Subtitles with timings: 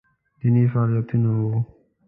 [0.39, 1.55] دیني فعالیتونه وو